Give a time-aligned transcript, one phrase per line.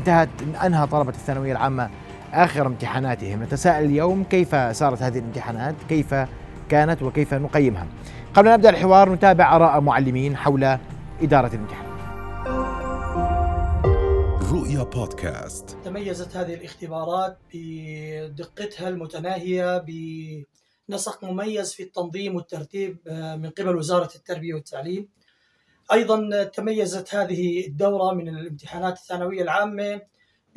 [0.00, 0.28] انتهت
[0.64, 1.90] انهى طلبة الثانوية العامة
[2.32, 3.42] آخر امتحاناتهم.
[3.42, 6.14] نتساءل اليوم كيف صارت هذه الامتحانات؟ كيف
[6.68, 7.86] كانت وكيف نقيمها؟
[8.34, 10.78] قبل أن نبدأ الحوار نتابع آراء معلمين حول
[11.22, 11.90] إدارة الامتحان.
[14.52, 15.76] رؤيا بودكاست.
[15.84, 19.84] تميزت هذه الاختبارات بدقتها المتناهية
[20.88, 25.08] بنسق مميز في التنظيم والترتيب آه، من قبل وزارة التربية والتعليم.
[25.92, 30.00] أيضا تميزت هذه الدورة من الامتحانات الثانوية العامة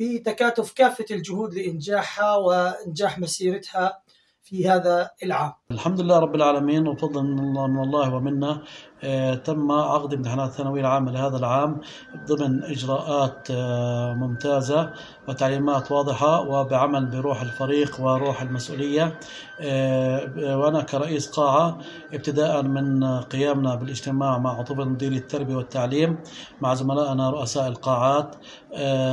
[0.00, 4.02] بتكاتف كافة الجهود لإنجاحها وإنجاح مسيرتها
[4.42, 5.52] في هذا العام.
[5.70, 8.62] الحمد لله رب العالمين وفضل من الله ومنا
[9.04, 11.80] آه، تم عقد امتحانات الثانوية العامة لهذا العام
[12.28, 14.92] ضمن إجراءات آه، ممتازة
[15.28, 19.18] وتعليمات واضحة وبعمل بروح الفريق وروح المسؤولية.
[19.60, 21.78] آه، وأنا كرئيس قاعة
[22.14, 26.18] ابتداء من قيامنا بالاجتماع مع عطوبة مدير التربية والتعليم
[26.60, 28.36] مع زملائنا رؤساء القاعات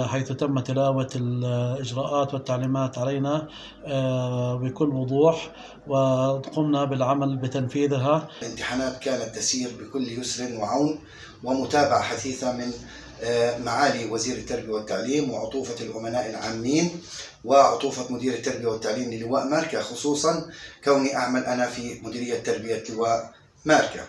[0.08, 3.48] حيث تم تلاوة الإجراءات والتعليمات علينا
[4.62, 5.52] بكل وضوح
[6.52, 8.30] وقمنا بالعمل بتنفيذها.
[8.42, 11.00] الامتحانات كانت تسير بكل يسر وعون
[11.44, 12.74] ومتابعة حثيثة من
[13.24, 17.02] آه، معالي وزير التربية والتعليم وعطوفة الأمناء العامين
[17.44, 20.50] وعطوفة مدير التربية والتعليم للواء ماركة خصوصا
[20.84, 23.34] كوني أعمل أنا في مديرية تربية لواء
[23.66, 24.04] ماركة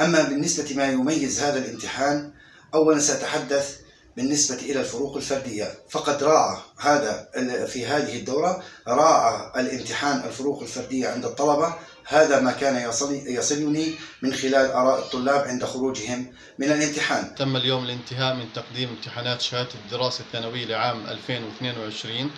[0.00, 2.30] أما بالنسبة ما يميز هذا الامتحان
[2.74, 3.76] أولا سأتحدث
[4.16, 5.74] بالنسبة إلى الفروق الفردية.
[5.90, 7.28] فقد راعى هذا
[7.66, 11.74] في هذه الدورة راعى الامتحان الفروق الفردية عند الطلبة.
[12.06, 17.34] هذا ما كان يصل يصلني من خلال آراء الطلاب عند خروجهم من الامتحان.
[17.34, 22.30] تم اليوم الانتهاء من تقديم امتحانات شهادة الدراسة الثانوية لعام 2022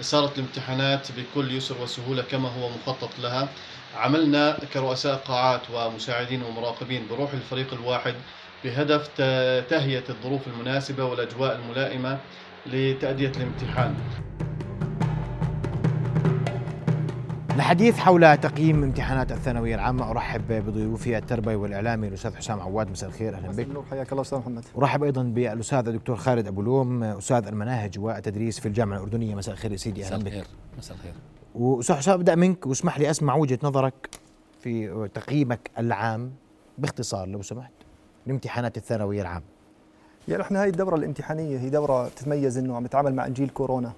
[0.00, 3.48] صارت الامتحانات بكل يسر وسهولة كما هو مخطط لها.
[3.96, 8.14] عملنا كرؤساء قاعات ومساعدين ومراقبين بروح الفريق الواحد
[8.64, 9.08] بهدف
[9.70, 12.18] تهيئة الظروف المناسبة والأجواء الملائمة
[12.66, 13.94] لتأدية الامتحان.
[17.54, 20.10] الحديث حول تقييم امتحانات الثانوية العامة.
[20.10, 22.90] أرحب بضيوفي التربوي والإعلامي الأستاذ حسام عواد.
[22.90, 23.66] مساء الخير أهلا بك.
[23.90, 24.64] حياك الله أستاذ محمد.
[24.78, 29.34] أرحب أيضا بالأستاذ الدكتور خالد أبو لوم أستاذ المناهج والتدريس في الجامعة الأردنية.
[29.34, 30.46] مساء الخير يا سيدي أهلا بك.
[30.78, 31.12] مساء الخير.
[31.54, 34.08] وأستاذ حسام أبدأ منك واسمح لي أسمع وجهة نظرك
[34.60, 36.32] في تقييمك العام
[36.78, 37.72] باختصار لو سمحت.
[38.28, 39.44] لامتحانات الثانوية العامة؟
[40.28, 43.92] يعني إحنا هاي الدورة الامتحانية هي دورة تتميز إنه عم تتعامل مع جيل كورونا.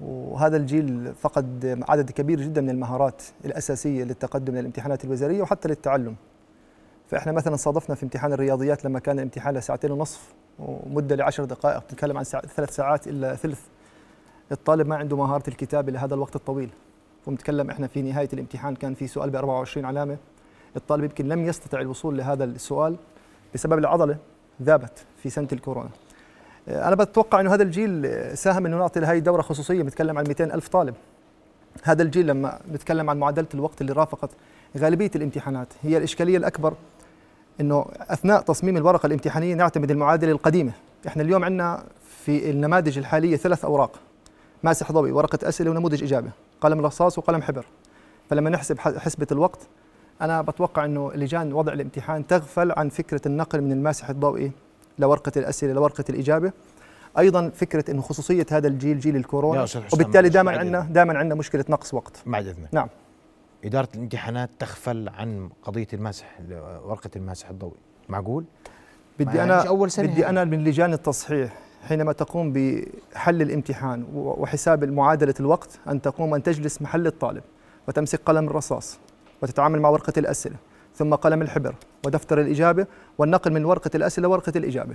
[0.00, 6.14] وهذا الجيل فقد عدد كبير جدا من المهارات الأساسية للتقدم للامتحانات الوزارية وحتى للتعلم.
[7.06, 12.18] فإحنا مثلا صادفنا في امتحان الرياضيات لما كان الامتحان لساعتين ونصف ومدة لعشر دقائق تتكلم
[12.18, 13.60] عن ثلاث ساعات الا ثلث.
[14.52, 16.70] الطالب ما عنده مهارة الكتابة لهذا الوقت الطويل.
[17.26, 20.16] ونتكلم إحنا في نهاية الامتحان كان في سؤال ب 24 علامة.
[20.76, 22.96] الطالب يمكن لم يستطع الوصول لهذا السؤال.
[23.54, 24.16] بسبب العضلة
[24.62, 25.90] ذابت في سنة الكورونا.
[26.68, 30.44] آه، أنا بتوقع إنه هذا الجيل ساهم إنه نعطي لهي الدورة خصوصية بنتكلم عن 200
[30.44, 30.94] ألف طالب.
[31.82, 34.30] هذا الجيل لما بنتكلم عن معادله الوقت اللي رافقت
[34.78, 36.74] غالبية الامتحانات هي الإشكالية الأكبر
[37.60, 40.72] إنه أثناء تصميم الورقة الامتحانية نعتمد المعادلة القديمة.
[41.06, 41.84] إحنا اليوم عندنا
[42.24, 43.90] في النماذج الحالية ثلاث أوراق.
[44.62, 47.66] ماسح ضوئي ورقة أسئلة ونموذج إجابة قلم رصاص وقلم حبر.
[48.30, 49.58] فلما نحسب حسبة الوقت
[50.20, 54.52] أنا بتوقع إنه لجان وضع الامتحان تغفل عن فكرة النقل من الماسح الضوئي
[54.98, 56.52] لورقة الأسئلة لورقة الإجابة.
[57.18, 61.94] أيضا فكرة إنه خصوصية هذا الجيل جيل الكورونا وبالتالي دائما عندنا دائما عندنا مشكلة نقص
[61.94, 62.22] وقت.
[62.26, 62.68] بعد إذنك.
[62.72, 62.88] نعم.
[63.64, 66.38] إدارة الامتحانات تغفل عن قضية الماسح
[66.84, 67.78] ورقة الماسح الضوئي.
[68.08, 68.44] معقول؟
[69.18, 71.52] بدي أنا أول سنة بدي أنا من لجان التصحيح
[71.88, 77.42] حينما تقوم بحل الامتحان وحساب معادله الوقت أن تقوم أن تجلس محل الطالب
[77.88, 78.98] وتمسك قلم الرصاص.
[79.42, 80.56] وتتعامل مع ورقة الأسئلة.
[80.96, 81.74] ثم قلم الحبر
[82.06, 82.86] ودفتر الإجابة
[83.18, 84.94] والنقل من ورقة الأسئلة لورقة الإجابة.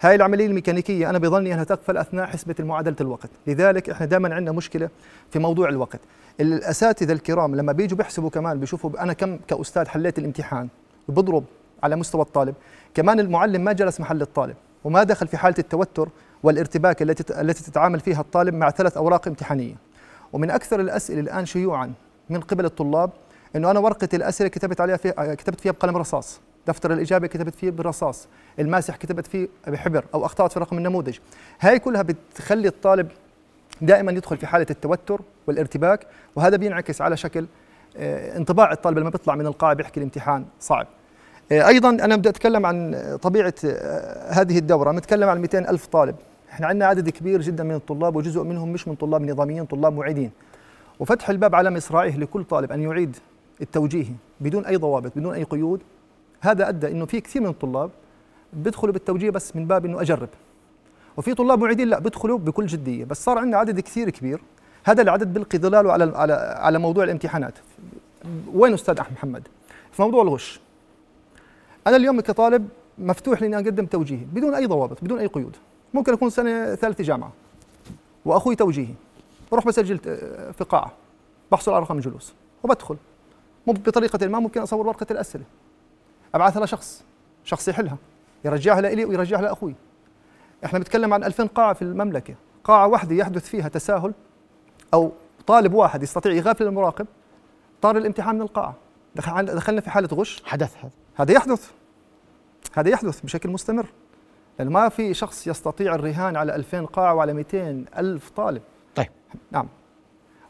[0.00, 3.30] هاي العملية الميكانيكية أنا بظني أنها تغفل أثناء حسبة معادلة الوقت.
[3.46, 4.88] لذلك إحنا دائما عندنا مشكلة
[5.30, 6.00] في موضوع الوقت.
[6.40, 10.68] الأساتذة الكرام لما بيجوا بيحسبوا كمان بيشوفوا أنا كم كأستاذ حليت الامتحان
[11.08, 11.44] بضرب
[11.82, 12.54] على مستوى الطالب.
[12.94, 16.08] كمان المعلم ما جلس محل الطالب وما دخل في حالة التوتر
[16.42, 19.74] والارتباك التي التي تتعامل فيها الطالب مع ثلاث أوراق امتحانية.
[20.32, 21.92] ومن أكثر الأسئلة الآن شيوعا
[22.30, 23.10] من قبل الطلاب
[23.56, 26.40] إنه أنا ورقة الأسئلة كتبت عليها في كتبت فيها بقلم رصاص.
[26.66, 28.28] دفتر الإجابة كتبت فيه بالرصاص.
[28.58, 31.18] الماسح كتبت فيه بحبر أو أخطأت في رقم النموذج.
[31.60, 33.08] هاي كلها بتخلي الطالب
[33.80, 36.06] دائما يدخل في حالة التوتر والارتباك
[36.36, 37.46] وهذا بينعكس على شكل
[37.96, 40.86] آه، انطباع الطالب لما بيطلع من القاعة بيحكي الامتحان صعب.
[41.52, 44.92] آه، أيضا أنا بدي أتكلم عن طبيعة آه، هذه الدورة.
[44.92, 46.16] نتكلم عن 200 ألف طالب.
[46.52, 50.30] إحنا عندنا عدد كبير جدا من الطلاب وجزء منهم مش من طلاب نظاميين طلاب معيدين.
[51.00, 53.16] وفتح الباب على مصراعيه لكل طالب أن يعيد
[53.62, 55.80] التوجيهي بدون أي ضوابط بدون أي قيود.
[56.40, 57.90] هذا أدى إنه في كثير من الطلاب
[58.52, 60.28] بيدخلوا بالتوجيه بس من باب إنه أجرب.
[61.16, 63.04] وفي طلاب معيدين لا بيدخلوا بكل جدية.
[63.04, 64.40] بس صار عندنا عدد كثير كبير.
[64.84, 67.54] هذا العدد بيلقي ظلاله على على على موضوع الامتحانات.
[68.54, 69.48] وين أستاذ احمد محمد؟
[69.92, 70.60] في موضوع الغش.
[71.86, 72.68] أنا اليوم كطالب
[72.98, 75.56] مفتوح لي اني أقدم توجيهي بدون أي ضوابط بدون أي قيود.
[75.94, 77.32] ممكن أكون سنة ثالثة جامعة
[78.24, 78.94] وأخوي توجيهي.
[79.52, 79.98] بروح بسجل
[80.58, 80.92] في قاعه
[81.52, 82.32] بحصل على رقم الجلوس
[82.62, 82.96] وبدخل.
[83.66, 85.44] مو بطريقة ما ممكن أصور ورقة الأسئلة.
[86.34, 87.04] أبعثها لشخص
[87.44, 87.96] شخص يحلها
[88.44, 89.74] يرجعها لي ويرجعها لأخوي.
[90.64, 92.34] إحنا بنتكلم عن 2000 قاعه في المملكة.
[92.64, 94.12] قاعه واحدة يحدث فيها تساهل
[94.94, 95.12] أو
[95.46, 97.06] طالب واحد يستطيع يغافل المراقب
[97.82, 98.74] طار الامتحان من القاعة.
[99.14, 100.42] دخلنا في حالة غش.
[100.44, 101.70] حدث هذا هذا يحدث.
[102.74, 103.86] هذا يحدث بشكل مستمر.
[104.58, 108.62] لأن ما في شخص يستطيع الرهان على 2000 قاعة وعلى 200 ألف طالب.
[108.94, 109.08] طيب.
[109.50, 109.68] نعم.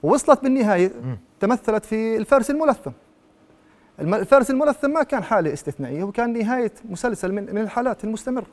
[0.03, 1.17] ووصلت بالنهاية م.
[1.41, 2.91] تمثلت في الفارس الملثم
[4.01, 8.47] الفارس الملثم ما كان حالة استثنائية وكان نهاية مسلسل من, من الحالات المستمرة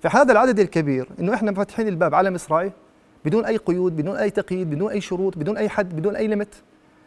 [0.00, 2.72] فهذا العدد الكبير إنه إحنا فاتحين الباب على مصراعي
[3.24, 6.62] بدون أي قيود بدون أي تقييد بدون أي شروط بدون أي حد بدون أي ليمت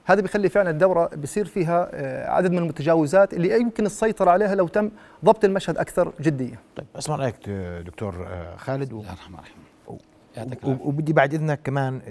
[0.05, 4.67] هذا بيخلي فعلا الدورة بصير فيها آه، عدد من المتجاوزات اللي يمكن السيطره عليها لو
[4.67, 4.91] تم
[5.25, 6.59] ضبط المشهد أكثر جديه.
[6.75, 7.49] طيب أسمع رأيك
[7.85, 10.79] دكتور آه، خالد الله الرحمن الرحيم.
[10.83, 12.01] وبدي بعد إذنك كمان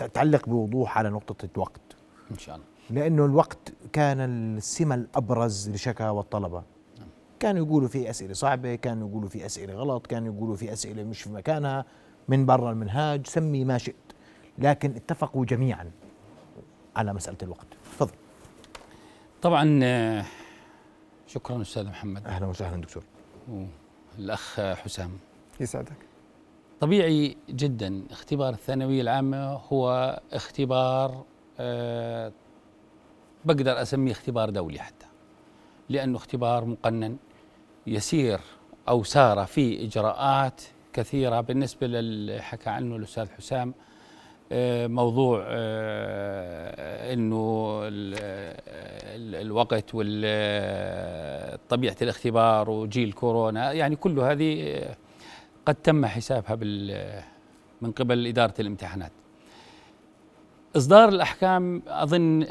[0.00, 1.93] آه، تعلق بوضوح على نقطة الوقت.
[2.30, 2.66] إن شاء الله.
[2.90, 4.20] لأنه الوقت كان
[4.56, 6.62] السمة الأبرز لشكاوى الطلبه.
[6.98, 7.08] نعم.
[7.40, 11.22] كانوا يقولوا في أسئلة صعبة، كانوا يقولوا في أسئلة غلط، كانوا يقولوا في أسئلة مش
[11.22, 11.84] في مكانها
[12.28, 13.94] من برا المنهاج، سمي ما شئت.
[14.58, 15.90] لكن اتفقوا جميعا
[16.96, 18.12] على مسألة الوقت تفضل
[19.42, 20.24] طبعا آه،
[21.26, 23.02] شكرا أستاذ محمد أهلا وسهلا دكتور
[24.18, 25.10] الاخ حسام
[25.60, 25.96] يسعدك
[26.80, 31.24] طبيعي جدا اختبار الثانوية العامة هو اختبار
[31.60, 32.32] أه
[33.44, 35.06] بقدر أسميه اختبار دولي حتى
[35.88, 37.16] لأنه اختبار مقنن
[37.86, 38.40] يسير
[38.88, 40.62] أو سار في إجراءات
[40.92, 43.74] كثيرة بالنسبة للي حكى عنه الأستاذ حسام.
[44.86, 47.80] موضوع آه، إنه
[49.40, 50.16] الوقت وطبيعه
[52.02, 54.82] الاختبار وجيل كورونا يعني كل هذه
[55.66, 56.56] قد تم حسابها
[57.82, 59.12] من قبل إدارة الامتحانات.
[60.76, 62.48] إصدار الأحكام أظن ال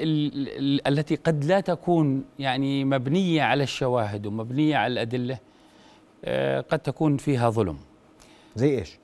[0.00, 5.38] ال ال التي قد لا تكون يعني مبنية على الشواهد ومبنية على الأدلة
[6.24, 7.76] آه، قد تكون فيها ظلم.
[8.56, 8.98] زي إيش؟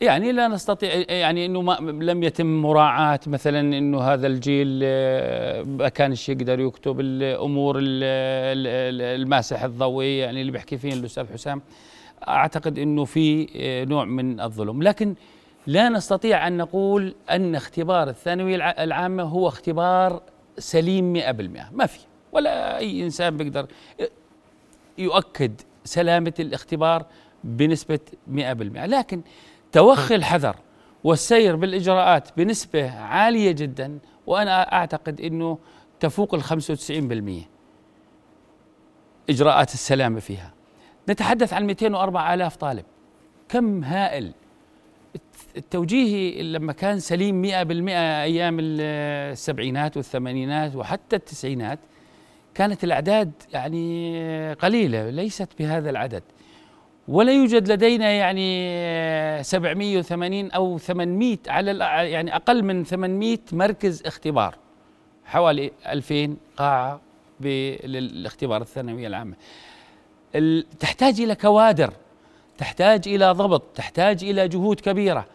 [0.00, 5.88] يعني لا نستطيع يعني إنه ما لم يتم مراعاة مثلا إنه هذا الجيل آه، ما
[5.88, 11.62] كانش يقدر يكتب الأمور الماسح الضوئي يعني اللي بيحكي فيه الاستاذ حسام.
[12.28, 14.82] أعتقد إنه في آه، نوع من الظلم.
[14.82, 15.14] لكن
[15.66, 20.22] لا نستطيع أن نقول أن اختبار الثانوية العامة هو اختبار
[20.58, 21.98] سليم 100% ما في.
[22.32, 23.66] ولا أي إنسان بيقدر.
[24.98, 27.06] يؤكد سلامة الاختبار
[27.44, 28.32] بنسبة 100%
[28.86, 29.22] لكن
[29.72, 30.56] توخي الحذر
[31.04, 35.58] والسير بالإجراءات بنسبة عالية جدا وأنا أعتقد إنه
[36.00, 37.46] تفوق ال 95%
[39.30, 40.52] إجراءات السلامة فيها.
[41.08, 42.84] نتحدث عن 204 آلاف طالب.
[43.48, 44.32] كم هائل
[45.56, 47.48] التوجيهي لما كان سليم 100%
[47.88, 51.78] أيام السبعينات والثمانينات وحتى التسعينات
[52.54, 56.22] كانت الأعداد يعني قليلة ليست بهذا العدد.
[57.08, 61.78] ولا يوجد لدينا يعني 780 أو 800 على
[62.12, 64.56] يعني أقل من 800 مركز اختبار
[65.24, 67.00] حوالي 2000 قاعة
[67.40, 69.34] للاختبار الثانوية العامة.
[70.80, 71.92] تحتاج إلى كوادر
[72.58, 75.26] تحتاج إلى ضبط تحتاج إلى جهود كبيرة.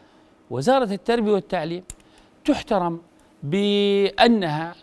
[0.51, 1.83] وزارة التربية والتعليم
[2.45, 3.01] تحترم
[3.43, 4.75] بأنها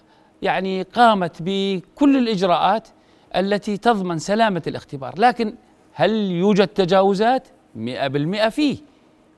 [0.43, 2.89] يعني قامت بكل الإجراءات
[3.37, 5.55] التي تضمن سلامة الاختبار لكن
[5.93, 8.79] هل يوجد تجاوزات؟ مئة بالمئة فيه.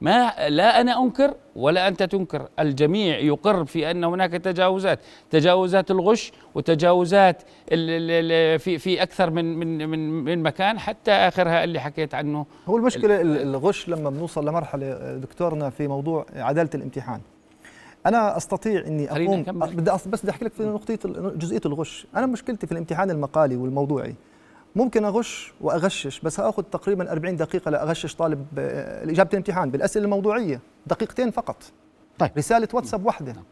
[0.00, 2.48] ما لا أنا أنكر ولا أنت تنكر.
[2.58, 10.24] الجميع يقر في أن هناك تجاوزات تجاوزات الغش وتجاوزات في في أكثر من من من
[10.24, 12.46] من مكان حتى آخرها اللي حكيت عنه.
[12.66, 17.20] هو المشكلة الغش لما بنوصل لمرحلة دكتورنا في موضوع عدالة الامتحان.
[18.06, 20.98] أنا أستطيع إني أقوم بدي بس بدي أحكي لك في نقطة
[21.36, 22.06] جزئية الغش.
[22.16, 24.14] أنا مشكلتي في الامتحان المقالي والموضوعي.
[24.76, 28.46] ممكن أغش وأغشش بس هأخذ تقريبا 40 دقيقة لأغشش طالب
[29.08, 31.56] اجابه الامتحان بالأسئلة الموضوعية دقيقتين فقط
[32.18, 33.44] طيب رسالة واتساب واحدة نعم.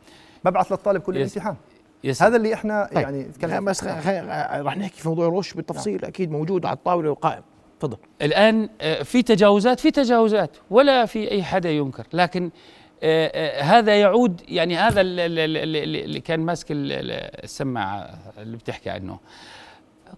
[0.45, 1.37] ببعث للطالب كل يس.
[1.37, 1.57] الامتحان
[2.05, 2.23] يس.
[2.23, 3.03] هذا اللي إحنا طيب.
[3.03, 6.05] يعني تكلم بس راح نحكي في موضوع الغش بالتفصيل نعم.
[6.05, 7.43] أكيد موجود على الطاولة وقائم
[7.81, 12.51] تفضل الآن آه، في تجاوزات في تجاوزات ولا في أي حدا ينكر لكن
[13.03, 19.19] آه، آه، هذا يعود يعني هذا اللي كان ماسك السماعة اللي بتحكي عنه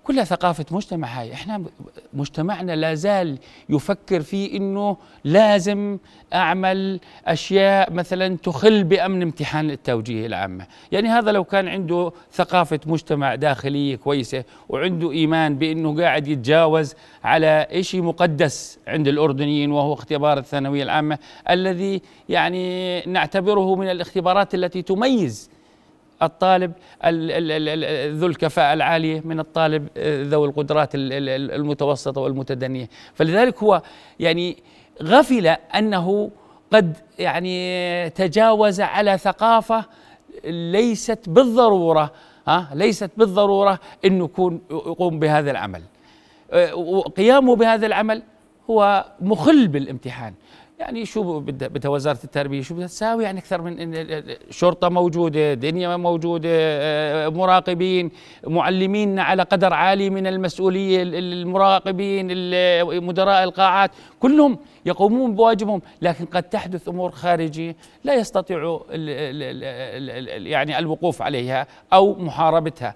[0.05, 1.33] كلها ثقافة مجتمع هاي.
[1.33, 1.65] إحنا
[2.13, 3.39] مجتمعنا لا زال
[3.69, 5.99] يفكر في إنه لازم
[6.35, 10.67] أعمل أشياء مثلا تخل بأمن امتحان التوجيه العامة.
[10.93, 17.67] يعني هذا لو كان عنده ثقافة مجتمع داخلية كويسة وعنده إيمان بإنه قاعد يتجاوز على
[17.81, 21.19] شيء مقدس عند الأردنيين وهو اختبار الثانوية العامة
[21.51, 25.51] الذي يعني نعتبره من الاختبارات التي تميز
[26.23, 26.73] الطالب
[28.19, 32.89] ذو الكفاءة العالية من الطالب آه، ذو القدرات المتوسطة والمتدنية.
[33.15, 33.83] فلذلك هو
[34.21, 34.57] يعني
[35.03, 36.31] غفل أنه
[36.73, 39.85] قد يعني تجاوز على ثقافة
[40.45, 42.13] ليست بالضرورة
[42.47, 45.83] ها ليست بالضرورة أنه يكون يقوم بهذا العمل.
[46.53, 48.23] آه، قيامه بهذا العمل
[48.71, 50.35] هو مخل بالامتحان.
[50.81, 54.05] يعني شو بدها وزاره التربية شو بدها تساوي يعني أكثر من
[54.51, 58.11] شرطة موجودة دنيا موجودة آه، مراقبين
[58.47, 62.27] معلمين على قدر عالي من المسؤولية المراقبين
[63.07, 65.83] مدراء القاعات كلهم يقومون بواجبهم.
[66.03, 68.81] لكن قد تحدث أمور خارجية لا يستطيعوا
[70.37, 72.95] يعني الوقوف عليها أو محاربتها.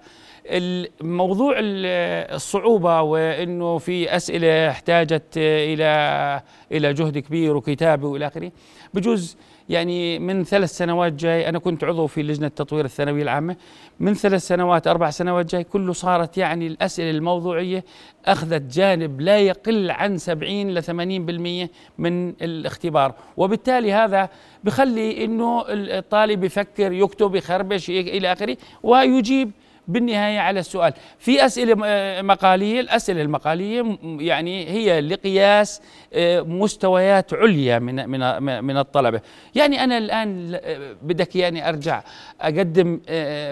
[0.49, 8.51] الموضوع الصعوبة وأنه في أسئلة احتاجت إلى إلى جهد كبير وكتابة وإلى آخره.
[8.93, 9.37] بجوز
[9.69, 13.55] يعني من ثلاث سنوات جاي أنا كنت عضو في لجنة تطوير الثانوية العامة.
[13.99, 17.83] من ثلاث سنوات أربع سنوات جاي كله صارت يعني الأسئلة الموضوعية
[18.25, 23.13] أخذت جانب لا يقل عن 70 ل 80% من الاختبار.
[23.37, 24.29] وبالتالي هذا
[24.63, 29.51] بخلي أنه الطالب يفكر يكتب يخربش إلى آخره ويجيب
[29.87, 30.93] بالنهاية على السؤال.
[31.19, 35.81] في أسئلة آه، مقالية الأسئلة المقالية يعني هي لقياس
[36.13, 39.21] آه، مستويات عليا من من من الطلبة.
[39.55, 42.03] يعني أنا الآن آه، بدك يعني أرجع
[42.41, 42.99] أقدم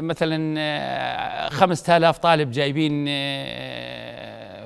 [0.07, 3.05] مثلا 5000 طالب جايبين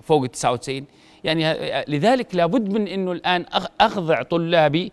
[0.02, 0.86] فوق ال 99
[1.24, 1.54] يعني
[1.88, 3.46] لذلك لابد من إنه الآن
[3.82, 4.92] أخضع طلابي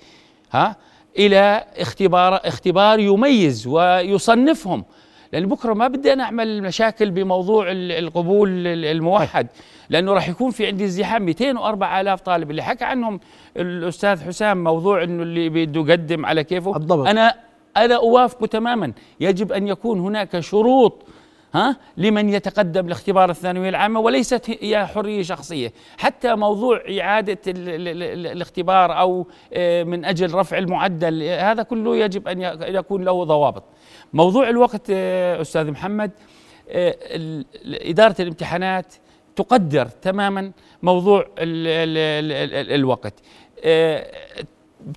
[0.52, 0.76] ها
[1.18, 4.84] إلى اختبار اختبار يميز ويصنفهم.
[5.34, 9.46] لأن بكرة ما بدي أنا أعمل مشاكل بموضوع القبول الموحد
[9.90, 11.22] لأنه راح يكون في عندي ازدحام.
[11.22, 12.50] 204 آلاف طالب.
[12.50, 13.20] اللي حكى عنهم
[13.56, 16.76] الأستاذ حسام موضوع إنه اللي بده يقدم على كيفه.
[16.76, 17.06] الضبط.
[17.06, 17.34] أنا
[17.76, 18.92] أنا اوافقه تماما.
[19.20, 21.02] يجب أن يكون هناك شروط
[21.54, 25.72] ها لمن يتقدم لاختبار الثانوية العامة وليست هي حرية شخصية.
[25.98, 33.04] حتى موضوع إعادة الاختبار أو آه، من أجل رفع المعدل هذا كله يجب أن يكون
[33.04, 33.64] له ضوابط.
[34.14, 36.10] موضوع الوقت آه، أستاذ محمد
[36.68, 38.94] آه، إدارة الامتحانات
[39.36, 40.52] تقدر تماما
[40.82, 43.14] موضوع ال ال ال الوقت.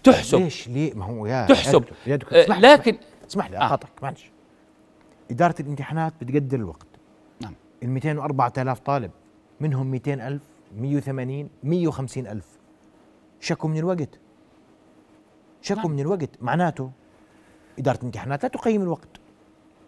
[0.03, 0.39] تحسب.
[0.39, 1.83] ليش؟ ليه؟ ما هو يا تحسب.
[2.07, 2.97] يا دكتور لكن
[3.29, 4.31] اسمح لي أقاطعك معلش.
[5.31, 6.87] إدارة الامتحانات بتقدر الوقت.
[7.41, 7.53] نعم.
[7.83, 9.11] ال 204000 طالب
[9.59, 10.41] منهم 200000
[10.77, 12.45] 180 150000
[13.39, 14.19] شكوا من الوقت.
[15.61, 15.91] شكوا نعم.
[15.91, 16.29] من الوقت.
[16.41, 16.91] معناته
[17.79, 19.09] إدارة الامتحانات لا تقيم الوقت.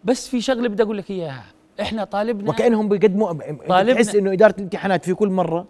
[0.04, 1.44] بس في شغلة بدي أقول لك إياها.
[1.80, 3.32] إحنا طالبنا وكأنهم بيقدموا
[3.68, 5.66] طالبنا تحس إنه إدارة الامتحانات في كل مرة؟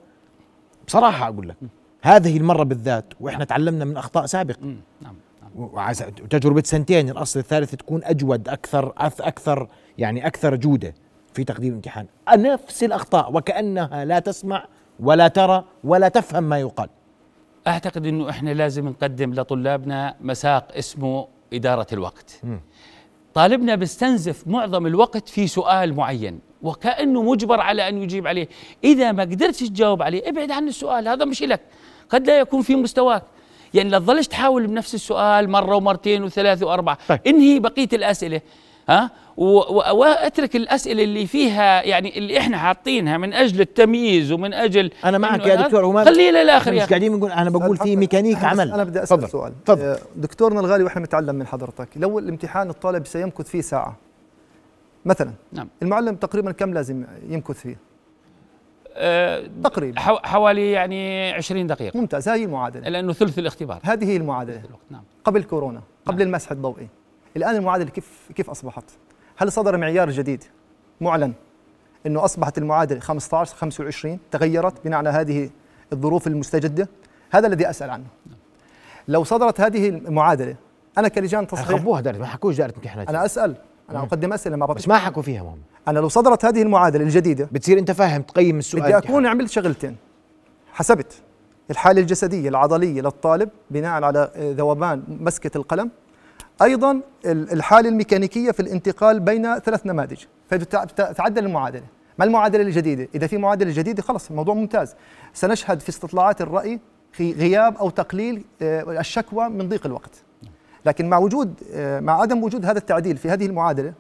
[0.87, 1.57] بصراحة أقول لك
[2.03, 4.77] هذه المرة بالذات وإحنا تعلمنا من أخطاء سابقة.
[5.01, 5.15] نعم
[5.57, 10.95] وتجربه سنتين الأصل الثالث تكون أجود أكثر أكثر يعني أكثر جودة
[11.35, 12.07] في تقديم الامتحان.
[12.37, 14.67] نفس الأخطاء وكأنها لا تسمع
[15.01, 16.89] ولا ترى ولا تفهم ما يقال.
[17.67, 22.41] أعتقد إنه إحنا لازم نقدم لطلابنا مساق اسمه إدارة الوقت.
[22.45, 22.57] م.
[23.35, 28.49] طالبنا بيستنزف معظم الوقت في سؤال معين وكأنه مجبر على أن يجيب عليه.
[28.85, 31.61] إذا ما قدرتش تجاوب عليه ابعد عن السؤال هذا مش لك
[32.11, 33.23] قد لا يكون في مستواك.
[33.75, 36.99] يعني لا تظلش تحاول بنفس السؤال مرة ومرتين وثلاث وأربعة.
[37.09, 37.21] طيب.
[37.27, 38.41] انهي بقية الأسئلة
[38.91, 39.11] ها؟
[39.93, 45.47] واترك الأسئلة اللي فيها يعني اللي إحنا حاطينها من أجل التمييز ومن أجل أنا معك
[45.47, 48.73] يا دكتور وما خليه للآخر مش قاعدين نقول أنا بقول في ميكانيك عمل.
[48.73, 49.53] أنا بدي أسأل سؤال.
[49.67, 49.83] فضل.
[49.83, 53.97] آه، دكتورنا الغالي وإحنا نتعلم من حضرتك لو الامتحان الطالب سيمكث فيه ساعة
[55.05, 55.69] مثلا نعم.
[55.83, 57.77] المعلم تقريبا كم لازم يمكث فيه؟
[58.95, 60.01] أه تقريبا.
[60.01, 61.99] حوالي يعني 20 دقيقة.
[61.99, 62.29] ممتاز.
[62.29, 62.89] هذه المعادلة.
[62.89, 63.79] لأنه ثلث الاختبار.
[63.83, 64.63] هذه هي المعادلة.
[64.91, 65.03] نعم.
[65.25, 66.29] قبل كورونا قبل نعم.
[66.29, 66.89] المسح الضوئي.
[67.37, 68.85] الآن المعادلة كيف كيف أصبحت؟
[69.37, 70.45] هل صدر معيار جديد؟
[71.01, 71.33] معلن.
[72.07, 75.51] إنه أصبحت المعادلة 15 25 تغيرت بناء على هذه
[75.93, 76.89] الظروف المستجدة؟
[77.31, 78.05] هذا الذي أسأل عنه.
[79.09, 80.57] لو صدرت هذه المعادلة
[80.99, 83.57] أنا كلجان تصحيح خبوها دارت ما حكوش دارت امتحانات أنا أسأل.
[83.91, 85.59] أنا أقدم أسئلة ما بس ما حكوا فيها مهم
[85.89, 89.97] أنا لو صدرت هذه المعادلة الجديده بتصير أنت فاهم تقيم السؤال بدي أكون عملت شغلتين.
[90.73, 91.13] حسبت
[91.71, 95.91] الحالة الجسدية العضلية للطالب بناء على ذوبان مسكة القلم
[96.63, 100.25] أيضا الحالة الميكانيكية في الانتقال بين ثلاث نماذج.
[100.49, 101.85] فتعدل المعادلة.
[102.19, 104.95] ما المعادلة الجديدة؟ إذا في معادلة جديدة خلص الموضوع ممتاز.
[105.35, 106.81] سنشهد في استطلاعات الرأي
[107.13, 110.23] في غياب أو تقليل آه، الشكوى من ضيق الوقت.
[110.87, 113.93] لكن مع وجود آه، مع عدم وجود هذا التعديل في هذه المعادلة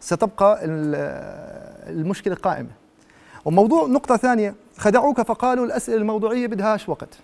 [0.00, 0.60] ستبقى
[1.88, 2.70] المشكلة قائمة.
[3.44, 7.18] وموضوع نقطة ثانية خدعوك فقالوا الأسئلة الموضوعية بدهاش وقت.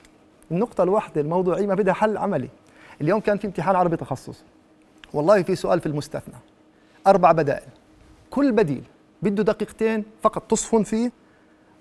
[0.51, 2.49] النقطة الواحدة الموضوعية ما بدها حل عملي.
[3.01, 4.45] اليوم كان في امتحان عربي تخصص.
[5.15, 6.35] والله في سؤال في المستثنى.
[7.07, 7.69] أربع بدائل.
[8.31, 8.85] كل بديل
[9.23, 11.13] بده دقيقتين فقط تصفن فيه.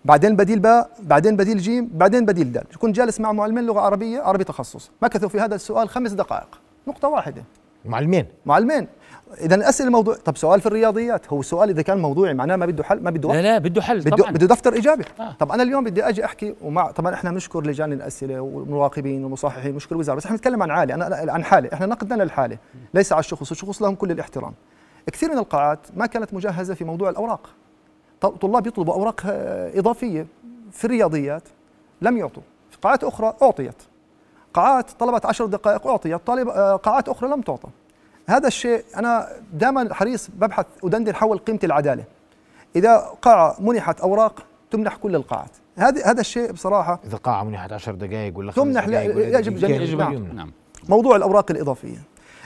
[0.05, 2.63] بعدين بديل باء بعدين بديل جيم بعدين بديل دال.
[2.79, 4.91] كنت جالس مع معلمين لغة عربية عربي تخصص.
[5.01, 6.59] مكثوا في هذا السؤال خمس دقائق.
[6.87, 7.43] نقطة واحدة.
[7.85, 8.25] معلمين.
[8.45, 8.87] معلمين.
[9.39, 12.83] إذا الأسئلة الموضوع طب سؤال في الرياضيات هو السؤال إذا كان موضوعي معناه ما بده
[12.83, 14.31] حل ما بده لا لا بده حل بده طبعا.
[14.31, 15.05] بده دفتر إجابة.
[15.19, 15.35] آه.
[15.39, 19.95] طب أنا اليوم بدي أجي أحكي ومع طبعا إحنا بنشكر لجان الأسئلة والمراقبين والمصححين بنشكر
[19.95, 22.57] الوزارة بس إحنا بنتكلم عن عالي أنا عن حاله إحنا نقدنا للحالة
[22.93, 24.53] ليس على الشخص الشخص لهم كل الاحترام.
[25.11, 27.49] كثير من القاعات ما كانت مجهزة في موضوع الأوراق.
[28.41, 30.27] طلاب يطلبوا أوراق آه، إضافية
[30.71, 31.43] في الرياضيات
[32.01, 32.43] لم يعطوا.
[32.71, 33.75] في قاعات أخرى أعطيت.
[34.53, 37.69] قاعات طلبت عشر دقائق أعطيت طالب آه، قاعات أخرى لم تعطى.
[38.27, 42.03] هذا الشيء أنا دائما حريص ببحث ودندن حول قيمه العدالة.
[42.75, 45.49] إذا قاعة منحت أوراق تمنح كل القاعات.
[45.77, 50.35] هذا هذا الشيء بصراحة إذا قاعة منحت 10 دقائق ولا تمنح يجب جميع يجب نعم.
[50.35, 50.51] نعم.
[50.89, 51.97] موضوع الأوراق الإضافية.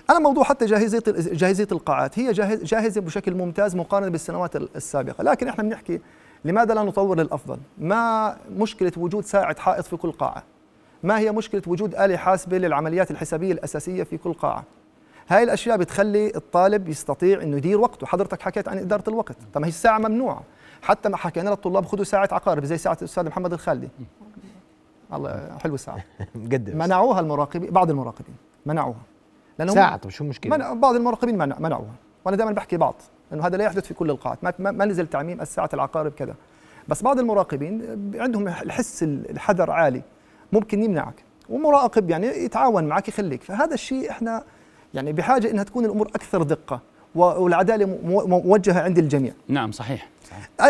[0.09, 2.31] أنا موضوع حتى جاهزية جاهزية القاعات هي
[2.63, 5.23] جاهزة بشكل ممتاز مقارنة بالسنوات السابقة.
[5.23, 5.99] لكن إحنا بنحكي
[6.45, 10.43] لماذا لا نطور للأفضل؟ ما مشكلة وجود ساعه حائط في كل قاعة؟
[11.03, 14.63] ما هي مشكلة وجود آلة حاسبة للعمليات الحسابية الأساسية في كل قاعة؟
[15.27, 19.35] هاي الأشياء بتخلي الطالب يستطيع إنه يدير وقته حضرتك حكيت عن إدارة الوقت.
[19.53, 20.41] طب هي الساعة ممنوعه
[20.81, 23.89] حتى ما حكينا للطلاب خذوا ساعة عقارب زي ساعة الأستاذ محمد الخالدي.
[25.13, 26.03] الله حلوة الساعة.
[26.35, 26.77] مقدم.
[26.77, 28.35] منعوها المراقبين بعض المراقبين.
[28.65, 29.01] منعوها.
[29.59, 31.93] لأنه ساعة طب شو المشكلة؟ منع بعض المراقبين منع منعوها.
[32.25, 32.95] وأنا دائما بحكي بعض
[33.33, 34.43] انه هذا لا يحدث في كل القاعات.
[34.43, 36.35] ما, ما نزل تعميم الساعة العقارب كذا
[36.87, 37.81] بس بعض المراقبين
[38.15, 40.01] عندهم الحس الحذر عالي.
[40.51, 41.23] ممكن يمنعك.
[41.49, 43.43] ومراقب يعني يتعاون معك يخليك.
[43.43, 44.43] فهذا الشيء إحنا
[44.95, 46.79] يعني بحاجة إنها تكون الأمور أكثر دقة
[47.15, 47.85] والعدالة
[48.27, 50.09] موجهة عند الجميع نعم صحيح.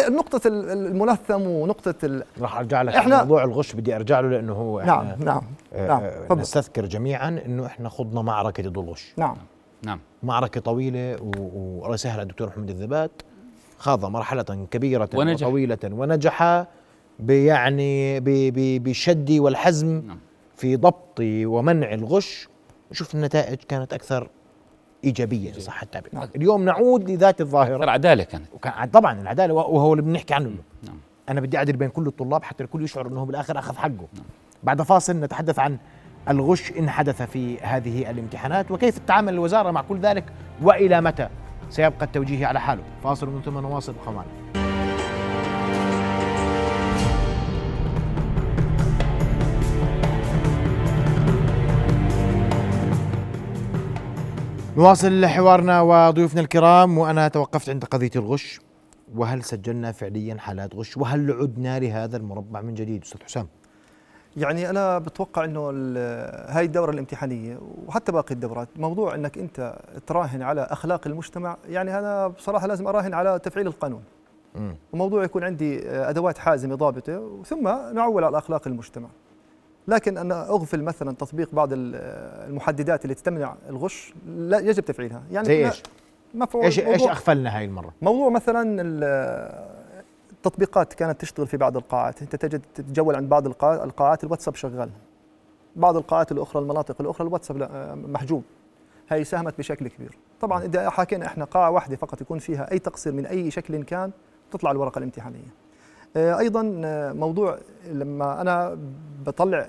[0.10, 2.24] نقطة الملثم ونقطة ال...
[2.42, 5.42] راح أرجع لك إحنا موضوع الغش بدي أرجع له لأنه هو نعم نعم
[5.74, 9.38] آه نعم آه نستذكر جميعا إنه إحنا خضنا معركة ضد الغش نعم
[9.84, 13.22] نعم معركة طويلة والله يسهل الدكتور محمد الذبات
[13.78, 15.48] خاض مرحلة كبيرة ونجح.
[15.48, 16.66] وطويلة ونجح
[17.20, 18.20] بيعني
[18.80, 20.20] بشد والحزم نعم.
[20.56, 22.50] في ضبط ومنع الغش
[22.92, 24.30] شوف النتائج كانت أكثر
[25.04, 26.30] إيجابية ان صح التعبير نعم.
[26.36, 27.84] اليوم نعود لذات الظاهرة.
[27.84, 28.46] العدالة كانت.
[28.54, 30.50] وكان طبعا العدالة وهو اللي بنحكي عنه
[30.84, 30.98] نعم.
[31.30, 34.08] أنا بدي أعدل بين كل الطلاب حتى الكل يشعر إنه بالآخر أخذ حقه.
[34.14, 34.26] نعم.
[34.64, 35.78] بعد فاصل نتحدث عن
[36.30, 40.24] الغش إن حدث في هذه الامتحانات وكيف تتعامل الوزارة مع كل ذلك
[40.62, 41.30] وإلى متى
[41.70, 44.26] سيبقى التوجيه على حاله؟ فاصل من ثم نواصل خمال
[54.78, 58.60] نواصل حوارنا وضيوفنا الكرام وأنا توقفت عند قضية الغش.
[59.16, 63.48] وهل سجلنا فعليا حالات غش؟ وهل عدنا لهذا المربع من جديد أستاذ حسام؟
[64.38, 65.70] يعني أنا بتوقع إنه
[66.48, 69.76] هاي الدورة الامتحانية وحتى باقي الدورات موضوع إنك أنت
[70.08, 74.04] تراهن على أخلاق المجتمع يعني أنا بصراحة لازم أراهن على تفعيل القانون.
[74.56, 74.74] م.
[74.94, 79.08] وموضوع يكون عندي أدوات حازمة ضابطة ثم نعول على أخلاق المجتمع.
[79.88, 85.24] لكن أن أغفل مثلا تطبيق بعض المحددات اللي تمنع الغش لا يجب تفعيلها.
[85.32, 85.84] يعني زي إيش؟
[86.56, 88.82] إيش إيش أغفلنا هاي المرة؟ موضوع مثلا
[90.32, 92.22] التطبيقات كانت تشتغل في بعض القاعات.
[92.22, 94.90] أنت تجد تتجول عند بعض القاعات الواتساب شغال.
[95.76, 97.70] بعض القاعات الأخرى المناطق الأخرى الواتساب
[98.08, 98.44] محجوب.
[99.10, 100.18] هي ساهمت بشكل كبير.
[100.42, 104.12] طبعا إذا حكينا إحنا قاعة واحدة فقط يكون فيها أي تقصير من أي شكل كان
[104.52, 105.66] تطلع الورقة الامتحانية.
[106.18, 107.58] آه، أيضا آه، موضوع
[107.92, 108.78] لما أنا
[109.26, 109.68] بطلع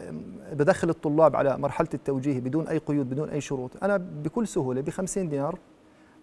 [0.53, 3.85] بدخل الطلاب على مرحلة التوجيه بدون أي قيود بدون أي شروط.
[3.85, 5.59] أنا بكل سهولة ب 50 دينار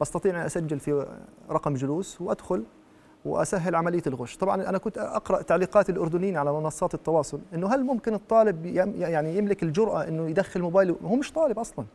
[0.02, 1.08] بستطيع أن أسجل في
[1.50, 2.64] رقم جلوس وأدخل
[3.26, 4.38] وأسهل عملية الغش.
[4.38, 9.64] طبعا أنا كنت أقرأ تعليقات الأردنيين على منصات التواصل إنه هل ممكن الطالب يعني يملك
[9.64, 11.86] الجرأة إنه يدخل موبايله هو مش طالب أصلا.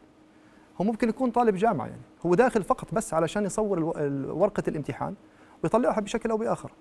[0.81, 2.03] هو ممكن يكون طالب جامعة يعني.
[2.27, 3.85] هو داخل فقط بس علشان يصور
[4.29, 5.15] ورقة الامتحان
[5.63, 6.73] ويطلعها بشكل أو بآخر.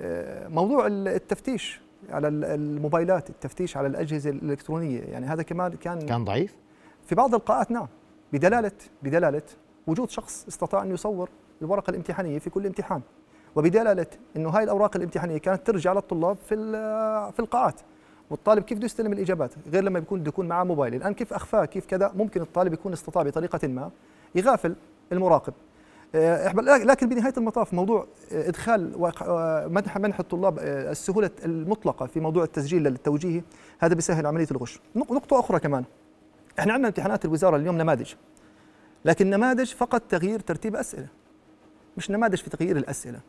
[0.00, 1.80] آه، موضوع التفتيش.
[2.10, 5.00] على الموبايلات التفتيش على الأجهزة الإلكترونية.
[5.00, 6.54] يعني هذا كمان كان كان ضعيف؟
[7.06, 7.86] في بعض القاعات نعم.
[8.32, 9.42] بدلالة بدلالة
[9.86, 11.28] وجود شخص استطاع أن يصور
[11.62, 13.00] الورقة الامتحانية في كل امتحان.
[13.56, 16.56] وبدلالة إنه هاي الأوراق الامتحانية كانت ترجع للطلاب في
[17.32, 17.80] في القاعات.
[18.30, 20.94] والطالب كيف بده يستلم الإجابات؟ غير لما يكون بده يكون معه موبايل.
[20.94, 23.90] الآن كيف أخفاه؟ كيف كذا؟ ممكن الطالب يكون استطاع بطريقة ما
[24.34, 24.74] يغافل
[25.12, 25.52] المراقب.
[26.84, 28.92] لكن بنهاية المطاف موضوع إدخال
[29.72, 33.42] منح منح الطلاب السهولة المطلقة في موضوع التسجيل للتوجيهي
[33.78, 34.80] هذا بيسهل عملية الغش.
[34.96, 35.84] نقطة أخرى كمان.
[36.58, 38.14] إحنا عندنا امتحانات الوزارة اليوم نماذج.
[39.04, 41.06] لكن نماذج فقط تغيير ترتيب أسئلة.
[41.96, 43.20] مش نماذج في تغيير الأسئلة.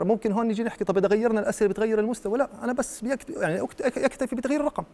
[0.00, 4.36] ممكن هون نيجي نحكي طب إذا غيرنا الأسئلة بتغير المستوى؟ لا أنا بس يعني يكتفي
[4.36, 4.84] بتغيير الرقم.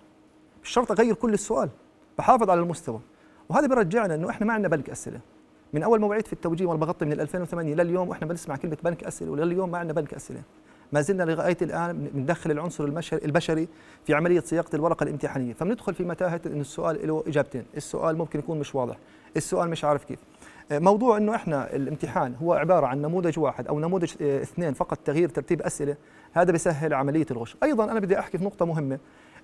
[0.62, 1.68] مش شرط أغير كل السؤال.
[2.18, 3.00] بحافظ على المستوى.
[3.48, 5.20] وهذا بيرجعنا إنه إحنا ما عندنا بنك أسئلة.
[5.74, 9.04] من أول ما وعيت في التوجيه وأنا بغطي من 2008 لليوم وإحنا بنسمع كلمة بنك
[9.04, 10.42] أسئلة ولليوم ما عندنا بنك أسئلة.
[10.92, 13.68] ما زلنا لغاية الآن بندخل العنصر البشري
[14.06, 15.52] في عملية صياغة الورقة الامتحانية.
[15.52, 17.64] فبندخل في متاهة إن السؤال له إجابتين.
[17.76, 18.96] السؤال ممكن يكون مش واضح.
[19.36, 20.18] السؤال مش عارف كيف.
[20.70, 25.28] موضوع إنه إحنا الامتحان هو عبارة عن نموذج واحد أو نموذج آه، اثنين فقط تغيير
[25.28, 25.96] ترتيب أسئلة.
[26.32, 27.56] هذا بيسهل عملية الغش.
[27.62, 28.98] أيضا أنا بدي أحكي في نقطة مهمة.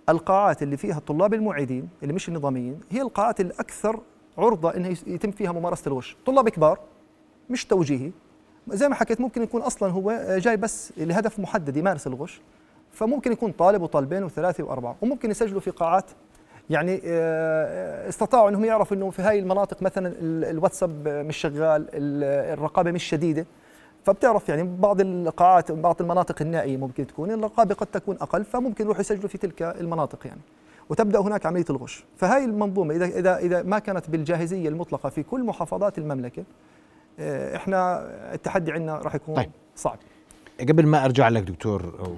[0.09, 4.01] القاعات اللي فيها الطلاب المعيدين اللي مش النظاميين هي القاعات الأكثر
[4.39, 6.79] عرضة إنه يتم فيها ممارسة الغش طلاب كبار
[7.51, 8.11] مش توجيهي.
[8.69, 12.41] زي ما حكيت ممكن يكون أصلا هو جاي بس لهدف محدد يمارس الغش.
[12.93, 14.97] فممكن يكون طالب وطالبين وثلاثة وأربعة.
[15.01, 16.11] وممكن يسجلوا في قاعات
[16.71, 21.87] يعني آه، استطاعوا إنهم يعرفوا إنه في هاي المناطق مثلا الواتساب مش شغال
[22.53, 23.47] الرقابة مش شديدة.
[24.05, 29.01] فبتعرف يعني بعض القاعات بعض المناطق النائية ممكن تكون الرقابة قد تكون أقل فممكن يروحوا
[29.01, 30.41] يسجلوا في تلك المناطق يعني.
[30.91, 32.05] وتبدأ هناك عملية الغش.
[32.17, 36.45] فهاي المنظومة اذا اذا إذا ما كانت بالجاهزية المطلقة في كل محافظات المملكة
[37.19, 38.01] آه، إحنا
[38.35, 39.51] التحدي عندنا راح يكون طيب.
[39.77, 39.99] صعب.
[40.61, 42.11] قبل ما أرجع لك دكتور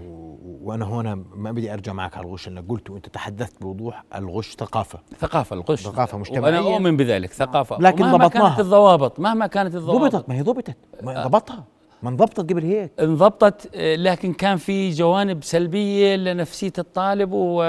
[0.63, 4.99] وأنا هنا ما بدي أرجع معك على الغش انك قلت وانت تحدثت بوضوح الغش ثقافة.
[5.19, 5.83] ثقافة الغش.
[5.83, 6.43] ثقافة مجتمعية.
[6.43, 7.79] وأنا أؤمن بذلك ثقافة.
[7.79, 8.49] لكن مهما ضبطناها.
[8.49, 10.13] كانت الضوابط مهما كانت الضوابط.
[10.13, 10.77] ضبطت ما هي ضبطت.
[11.03, 11.65] ما ضبطها.
[12.03, 17.63] ما انضبطت قبل هيك؟ انضبطت لكن كان في جوانب سلبية لنفسية الطالب و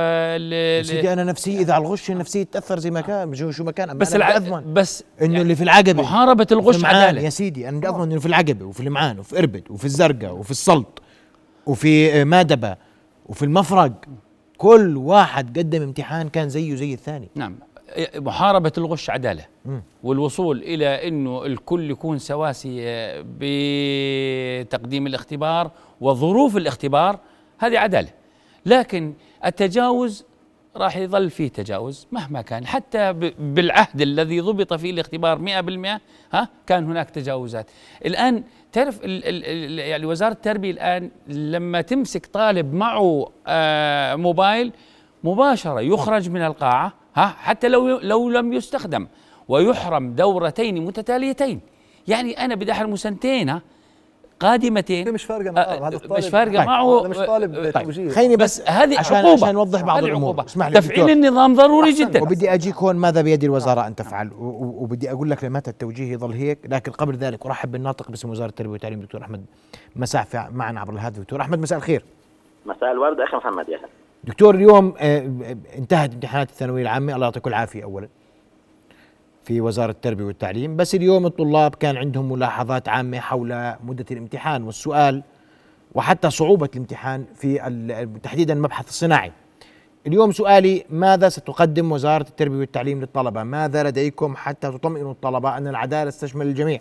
[0.84, 3.98] سيدي أنا نفسي إذا على الغش نفسي تاثر زي ما كان شو ما كان.
[3.98, 7.78] بس أنا أضمن بس إنه يعني اللي في العقبة محاربة الغش عداله يا سيدي أنا
[7.78, 11.02] بدي أضمن إنه في العقبة وفي المعان وفي إربد وفي الزرقاء وفي السلط
[11.66, 12.76] وفي مادبة
[13.26, 13.92] وفي المفرق.
[14.58, 17.30] كل واحد قدم امتحان كان زيه زي الثاني.
[17.36, 17.56] نعم.
[18.16, 19.42] محاربة الغش عدالة.
[19.42, 19.53] م.
[20.04, 22.82] والوصول إلى أنه الكل يكون سواسي
[23.40, 25.72] بتقديم الاختبار
[26.02, 27.20] وظروف الاختبار
[27.60, 28.10] هذه عدالة.
[28.66, 29.14] لكن
[29.46, 30.26] التجاوز
[30.76, 32.66] راح يظل فيه تجاوز مهما كان.
[32.66, 36.02] حتى بالعهد الذي ضبط فيه الاختبار 100%
[36.34, 37.72] ها كان هناك تجاوزات.
[38.06, 44.72] الآن تعرف ال ال يعني وزارة التربية الآن لما تمسك طالب معه آه موبايل
[45.24, 49.08] مباشرة يخرج من القاعة ها حتى لو لو لم يستخدم.
[49.48, 51.60] ويحرم دورتين متتاليتين.
[52.08, 53.62] يعني أنا بدي أحرمه سنتين ها؟
[54.40, 55.14] قادمتين.
[55.14, 56.14] مش فارقة معه هذا الطالب.
[56.14, 56.68] مش فارقة طيب.
[56.68, 57.04] معه.
[57.08, 58.12] مش طالب طيب.
[58.12, 59.44] خليني بس, بس هذه عشان عقوبة.
[59.44, 60.46] عشان نوضح بعض الأمور.
[60.46, 62.22] اسمح لي تفعيل النظام ضروري جدا.
[62.22, 66.60] وبدي اجيك هون ماذا بيد الوزارة؟ ان تفعل وبدي أقول لك لمتى التوجيه يظل هيك.
[66.70, 69.46] لكن قبل ذلك أرحب بالناطق باسم وزارة التربية والتعليم دكتور أحمد
[69.96, 71.20] مساع معنا عبر الهاتف.
[71.20, 72.04] دكتور أحمد مساء الخير.
[72.66, 73.80] مساء الورد أخي محمد يا
[74.24, 75.30] دكتور اليوم آه،
[75.78, 77.16] انتهت امتحانات الثانوية العامة.
[77.16, 78.08] الله يعطيكم العافيه اولا.
[79.44, 85.24] في وزارة التربية والتعليم بس اليوم الطلاب كان عندهم ملاحظات عامة حول مدة الامتحان والسؤال
[85.96, 87.56] وحتى صعوبة الامتحان في
[88.24, 89.32] تحديدا المبحث الصناعي.
[90.08, 96.12] اليوم سؤالي ماذا ستقدم وزارة التربية والتعليم للطلبة؟ ماذا لديكم حتى تطمئنوا الطلبة أن العدالة
[96.12, 96.80] تشمل الجميع؟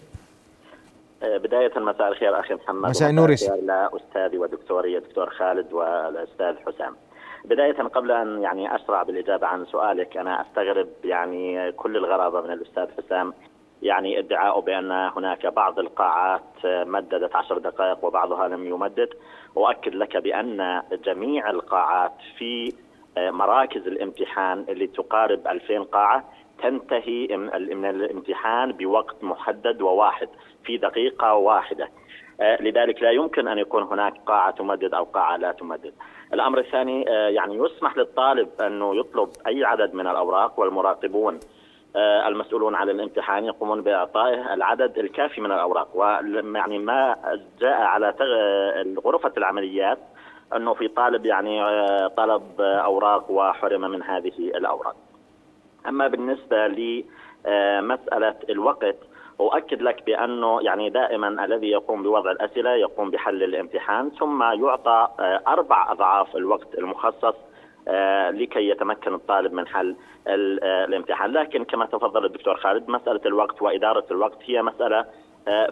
[1.23, 6.97] آه، بداية مساء الخير أخي محمد مساء النور أستاذي ودكتوري الدكتور خالد والأستاذ حسام.
[7.45, 12.87] بداية قبل أن يعني أسرع بالإجابة عن سؤالك أنا أستغرب يعني كل الغرابة من الأستاذ
[12.99, 13.35] حسام.
[13.83, 19.09] يعني ادعاءه بأن هناك بعض القاعات مددت عشر دقائق وبعضها لم يمدد.
[19.55, 22.73] وأؤكد لك بأن جميع القاعات في
[23.19, 26.25] مراكز الامتحان اللي تقارب 2000 قاعة
[26.63, 27.27] تنتهي
[27.75, 30.29] من الامتحان بوقت محدد وواحد
[30.65, 31.89] في دقيقة واحدة.
[32.41, 35.95] لذلك لا يمكن أن يكون هناك قاعة تمدد أو قاعة لا تمدد.
[36.35, 41.41] الأمر الثاني آه، يعني يسمح للطالب أنه يطلب أي عدد من الأوراق والمراقبون
[41.97, 47.17] آه، المسؤولون عن الامتحان يقومون بإعطائه العدد الكافي من الأوراق ويعني ما
[47.61, 48.15] جاء على
[49.05, 49.99] غرفه العمليات
[50.57, 54.97] أنه في طالب يعني آه، طلب أوراق وحرم من هذه الأوراق.
[55.89, 58.97] أما بالنسبة لمسألة الوقت
[59.49, 65.41] أؤكد لك بأنه يعني دائما الذي يقوم بوضع الأسئلة يقوم بحل الامتحان ثم يعطى آه،
[65.49, 67.35] أربع أضعاف الوقت المخصص
[67.89, 71.33] آه، لكي يتمكن الطالب من حل آه، الامتحان.
[71.33, 75.05] لكن كما تفضل الدكتور خالد مسألة الوقت وإدارة الوقت هي مسألة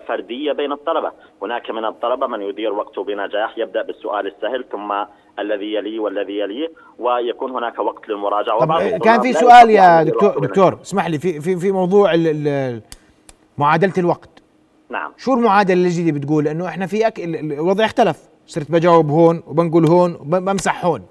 [0.08, 1.12] فردية بين الطلبة.
[1.42, 4.94] هناك من الطلبة من يدير وقته بنجاح يبدأ بالسؤال السهل ثم
[5.38, 8.98] الذي يليه والذي يليه ويكون هناك وقت للمراجعة.
[8.98, 12.80] كان في سؤال يا دكتور دكتور اسمح لي في في في موضوع ال ال
[13.60, 14.42] معادلة الوقت.
[14.90, 15.12] نعم.
[15.16, 17.20] شو المعادلة الجديده بتقول؟ انه إحنا في أك...
[17.20, 21.02] الوضع اختلف صرت بجاوب هون وبنقول هون وبمسح هون.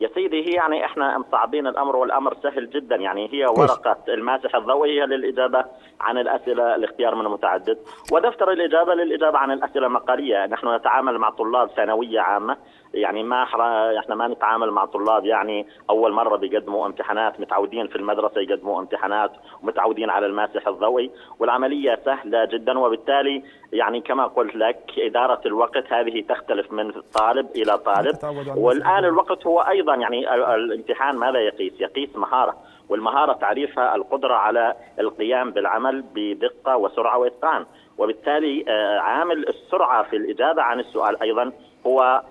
[0.00, 2.96] يا سيدي هي يعني إحنا مصعبين الأمر والأمر سهل جدا.
[2.96, 5.64] يعني هي ورقة الماسح الضوئي هي للإجابة
[6.00, 7.78] عن الأسئلة الاختيار من المتعدد
[8.12, 10.46] ودفتر الإجابة للإجابة عن الأسئلة المقالية.
[10.46, 12.56] نحن نتعامل مع طلاب ثانوية عامة.
[12.94, 13.42] يعني ما
[13.98, 19.30] إحنا ما نتعامل مع طلاب يعني أول مرة بيقدموا امتحانات متعودين في المدرسة يقدموا امتحانات
[19.62, 22.78] ومتعودين على الماسح الضوئي والعملية سهلة جدا.
[22.78, 28.16] وبالتالي يعني كما قلت لك إدارة الوقت هذه تختلف من طالب إلى طالب.
[28.56, 32.56] والآن الوقت هو أيضا يعني الامتحان ماذا يقيس؟ يقيس مهارة
[32.88, 37.66] والمهارة تعريفها القدرة على القيام بالعمل بدقة وسرعة وإتقان.
[37.98, 41.52] وبالتالي آه، عامل السرعة في الإجابة عن السؤال أيضا
[41.86, 42.22] هو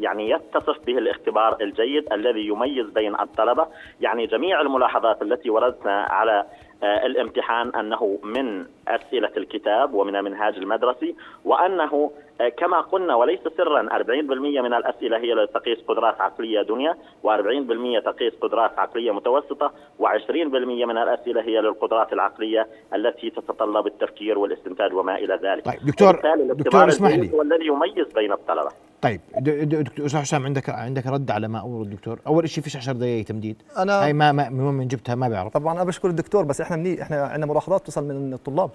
[0.00, 3.66] يعني يتصف به الاختبار الجيد الذي يميز بين الطلبة،
[4.00, 6.44] يعني جميع الملاحظات التي وردتنا على
[6.82, 11.14] آه، الامتحان أنه من أسئلة الكتاب ومن المنهاج المدرسي
[11.44, 12.10] وأنه آه،
[12.56, 18.78] كما قلنا وليس سرا 40% من الأسئلة هي لتقيس قدرات عقلية دنيا و40% تقيس قدرات
[18.78, 20.32] عقلية متوسطة و20%
[20.86, 25.64] من الأسئلة هي للقدرات العقلية التي تتطلب التفكير والاستنتاج وما إلى ذلك.
[25.64, 26.20] طيب دكتور
[26.54, 27.32] دكتور اسمح لي.
[27.32, 28.70] هو الذي يميز بين الطلبة.
[29.02, 32.92] طيب دكتور أستاذ حسام عندك عندك رد على ما أورد الدكتور، أول شيء فيش 10
[32.92, 33.62] دقائق تمديد.
[33.78, 35.52] أنا هاي ما ما من جبتها؟ ما بعرف.
[35.52, 38.70] طبعا أنا بشكر الدكتور بس إحنا مني إحنا عندنا ملاحظات تصل من الطلاب.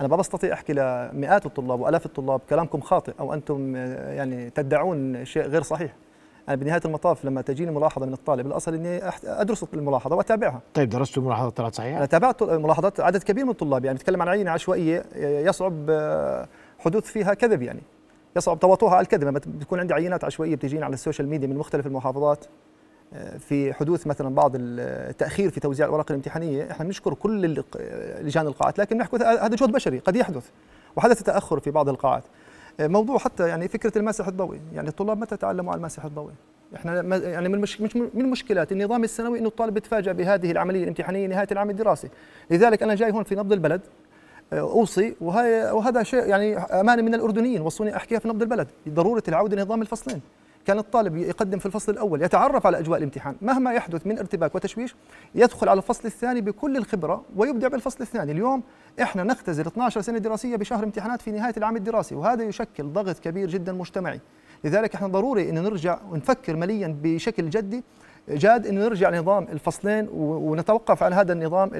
[0.00, 5.42] أنا ما بستطيع أحكي لمئات الطلاب وألاف الطلاب كلامكم خاطئ أو أنتم يعني تدعون شيء
[5.42, 5.94] غير صحيح.
[6.48, 10.60] أنا بنهاية المطاف لما تجيني ملاحظة من الطالب الأصل إني أدرس الملاحظة وأتابعها.
[10.74, 14.28] طيب درست الملاحظه طلعت صحيحة؟ أنا تابعت ملاحظات عدد كبير من الطلاب يعني بتكلم عن
[14.28, 15.90] عينة عشوائية يصعب
[16.78, 17.80] حدوث فيها كذب يعني.
[18.36, 21.56] يصعب تواطؤها على الكذب لما بتكون عندي عينات عشوائية بتجينا على ال social media من
[21.56, 22.44] مختلف المحافظات.
[23.38, 27.62] في حدوث مثلا بعض التأخير في توزيع الاوراق الامتحانية إحنا بنشكر كل
[28.20, 30.48] لجان القاعات لكن نحكي هذا جهد بشري قد يحدث
[30.96, 32.24] وحدث تأخر في بعض القاعات.
[32.80, 36.34] موضوع حتى يعني فكرة الماسح الضوئي يعني الطلاب متى تعلموا على الماسح الضوئي؟
[36.76, 41.48] إحنا يعني من مش من المشكلات النظام السنوي إنه الطالب يتفاجأ بهذه العملية الامتحانية نهاية
[41.52, 42.08] العام الدراسي.
[42.50, 43.80] لذلك أنا جاي هون في نبض البلد
[44.52, 49.56] أوصي وهي وهذا شيء يعني أمانة من الأردنيين وصوني أحكيها في نبض البلد ضرورة العودة
[49.56, 50.20] لنظام الفصلين.
[50.66, 53.36] كان الطالب يقدم في الفصل الأول يتعرف على أجواء الامتحان.
[53.42, 54.94] مهما يحدث من ارتباك وتشويش
[55.34, 58.32] يدخل على الفصل الثاني بكل الخبرة ويبدع بالفصل الثاني.
[58.32, 58.62] اليوم
[59.02, 63.48] إحنا نختزل 12 سنة دراسية بشهر امتحانات في نهاية العام الدراسي وهذا يشكل ضغط كبير
[63.48, 64.20] جدا مجتمعي.
[64.64, 67.84] لذلك إحنا ضروري إن نرجع ونفكر مليا بشكل جدي
[68.30, 71.70] جاد إنه نرجع لنظام الفصلين ونتوقف عن هذا النظام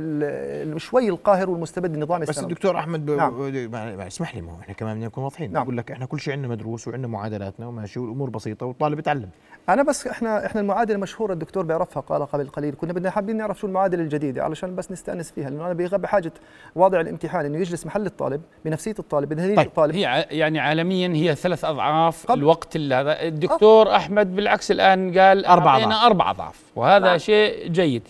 [0.79, 3.11] شوي القاهر والمستبد النظام بس الدكتور أحمد ب...
[3.11, 4.01] نعم.
[4.01, 5.65] اسمح لي ما هو إحنا كمان بدنا نكون واضحين نعم.
[5.65, 9.29] بقول لك إحنا كل شيء عندنا مدروس وعندنا معادلاتنا وماشي والأمور بسيطة والطالب يتعلم
[9.69, 13.59] أنا بس إحنا إحنا المعادلة المشهورة الدكتور بيعرفها قال قبل قليل كنا بدنا حابين نعرف
[13.59, 16.33] شو المعادلة الجديدة علشان بس نستأنس فيها لأنه أنا بحاجة
[16.75, 19.67] واضع الامتحان إنه يجلس محل الطالب بنفسية الطالب بنهديه طيب.
[19.67, 22.39] الطالب هي يعني عالميا هي ثلاث أضعاف قبل.
[22.39, 23.97] الوقت هذا الدكتور أه.
[23.97, 27.18] أحمد بالعكس الآن قال أربع أضعاف أربع اضعاف وهذا نعم.
[27.18, 28.03] شيء جيد.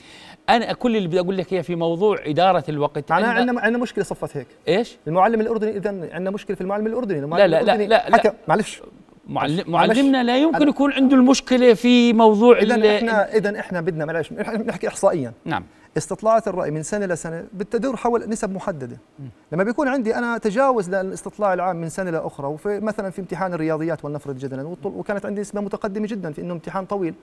[0.49, 3.13] أنا كل اللي بدي أقول لك هي في موضوع إدارة الوقت.
[3.13, 4.47] معناها عندنا عندنا مشكلة صفت هيك.
[4.69, 7.19] إيش؟ المعلم الأردني اذا عندنا مشكلة في المعلم الأردني.
[7.19, 8.83] المعلم لا لا الأردني لا لا, لا, معلش.
[9.29, 14.33] معلم معلمنا لا يمكن يكون عنده المشكلة في موضوع اذا إحنا اذا إحنا بدنا معلش
[14.33, 15.33] نحكي احصائيا.
[15.45, 15.65] نعم.
[15.97, 18.97] استطلاعات الرأي من سنة لسنه بتدور حول نسب محددة.
[19.19, 19.23] م.
[19.53, 24.05] لما بيكون عندي أنا تجاوز للاستطلاع العام من سنة لاخرى وفي مثلا في امتحان الرياضيات
[24.05, 27.15] ولنفرض جدلا وكانت عندي نسبة متقدمة جدا في إنه امتحان طويل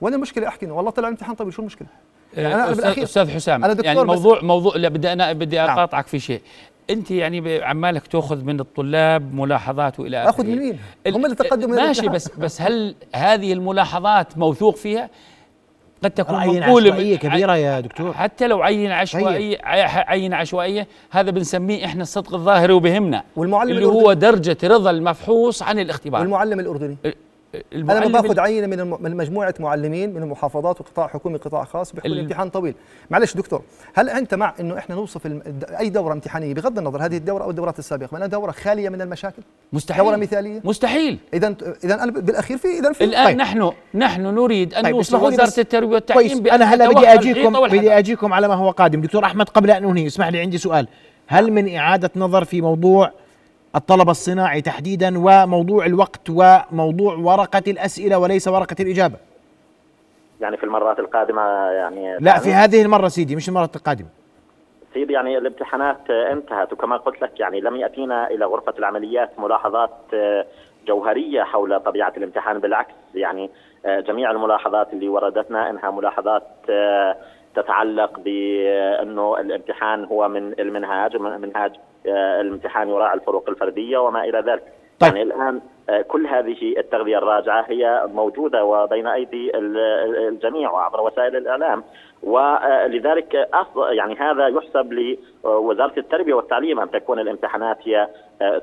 [0.00, 1.34] وين المشكلة؟ أحكي والله طلع الامتحان.
[1.34, 1.88] طويل شو المشكلة؟
[2.36, 5.70] يعني أنا أستاذ, أستاذ حسام أنا يعني موضوع موضوع لا بدي أنا بدي نعم.
[5.70, 6.40] أقاطعك في شيء.
[6.90, 12.08] أنت يعني عمالك تأخذ من الطلاب ملاحظات وإلى أخذ من مين؟ هم اللي تقدموا ماشي
[12.08, 15.10] بس بس هل هذه الملاحظات موثوق فيها؟
[16.04, 18.12] قد تكون عين عشوائية كبيرة يا دكتور.
[18.12, 19.58] حتى لو عين عشوائية
[20.08, 23.22] عين عشوائية هذا بنسميه إحنا الصدق الظاهري وبهمنا.
[23.36, 26.20] والمعلم اللي هو درجة رضا المفحوص عن الاختبار.
[26.20, 26.96] والمعلم الأردني.
[27.74, 32.50] أنا بآخذ عينة من من مجموعة معلمين من المحافظات وقطاع حكومي قطاع خاص بيحكوا الامتحان
[32.50, 32.74] طويل.
[33.10, 33.62] معلش دكتور
[33.94, 35.26] هل أنت مع إنه إحنا نوصف
[35.78, 39.42] أي دورة امتحانية؟ بغض النظر هذه الدورة أو الدورات السابقة انها دورة خالية من المشاكل؟
[39.72, 40.04] مستحيل.
[40.04, 41.18] دورة مثالية؟ مستحيل.
[41.34, 43.36] اذا اذا أنا بالأخير في اذا في الآن طيب.
[43.36, 48.32] نحن نحن نريد أن طيب نوصل وزارة التربية والتعليم أنا هلا بدي اجيكم بدي أجيكم
[48.32, 49.00] على ما هو قادم.
[49.00, 50.88] دكتور أحمد قبل أن أنهي اسمح لي عندي سؤال.
[51.26, 53.12] هل من إعادة نظر في موضوع
[53.76, 59.16] الطلب الصناعي تحديدا وموضوع الوقت وموضوع ورقة الأسئلة وليس ورقة الإجابة.
[60.40, 64.08] يعني في المرات القادمة يعني لا في هذه المرة سيدي مش المرة القادمة.
[64.94, 69.90] سيدي يعني الامتحانات انتهت وكما قلت لك يعني لم يأتينا إلى غرفة العمليات ملاحظات
[70.86, 73.50] جوهرية حول طبيعة الامتحان بالعكس يعني
[73.86, 76.46] جميع الملاحظات اللي وردتنا إنها ملاحظات
[77.54, 81.72] تتعلق بأنه الامتحان هو من المنهاج منهاج
[82.06, 84.62] الامتحان يراعي الفروق الفردية وما إلى ذلك
[85.00, 85.16] طيب.
[85.16, 85.60] يعني الآن
[86.08, 89.50] كل هذه التغذية الراجعة هي موجودة وبين أيدي
[90.28, 91.84] الجميع وعبر وسائل الإعلام
[92.22, 93.48] ولذلك
[93.90, 94.92] يعني هذا يحسب
[95.44, 98.08] لوزارة التربية والتعليم أن تكون الامتحانات هي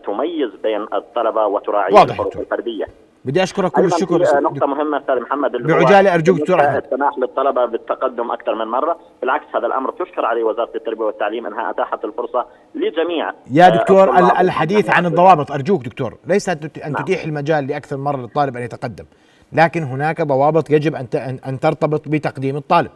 [0.06, 2.86] تميز بين الطلبة وتراعي الفروق الفردية.
[3.28, 4.42] بدي أشكرك كل الشكر.
[4.42, 9.46] نقطة مهمة أستاذ محمد بعجالة أرجوك دكتور احمد السماح للطلبة بالتقدم أكثر من مرة، بالعكس
[9.56, 15.06] هذا الأمر تشكر عليه وزارة التربية والتعليم إنها أتاحت الفرصة لجميع يا دكتور الحديث عن
[15.06, 16.94] الضوابط أرجوك دكتور، ليس أن نعم.
[16.94, 19.06] تتيح المجال لأكثر مرة للطالب أن يتقدم،
[19.54, 21.08] لكن هناك ضوابط يجب أن
[21.48, 22.92] ان ترتبط بتقديم الطالب.